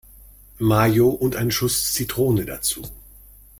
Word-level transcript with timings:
Mayo 0.59 1.09
und 1.09 1.35
ein 1.35 1.51
Schuss 1.51 1.93
Zitrone 1.93 2.45
dazu. 2.45 2.81